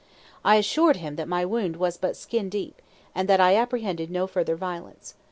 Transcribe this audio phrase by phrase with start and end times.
[0.43, 2.81] I assured him that my wound was but skin deep,
[3.13, 5.13] and that I apprehended no further violence.